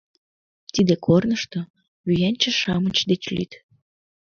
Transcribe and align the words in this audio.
—Тиде 0.73 0.93
корнышто 1.05 1.59
вуянче-шамыч 2.05 2.97
деч 3.09 3.23
лӱд... 3.35 3.51